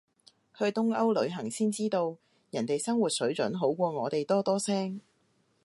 [0.57, 2.17] 去東歐旅行先知道，
[2.49, 4.99] 人哋生活水準好過我哋多多聲